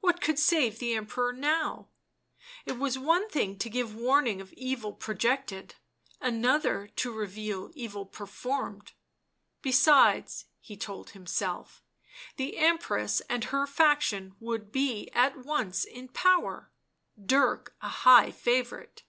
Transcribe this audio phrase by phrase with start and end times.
[0.00, 1.88] What could save the Emperor now?
[2.66, 5.76] It was one thing to give warning of evil projected,
[6.20, 8.92] another to reveal evil performed;
[9.62, 11.82] besides, he told himself,
[12.36, 16.70] the Empress and her faction would be at once in power—
[17.38, 19.04] Dirk a high favourite.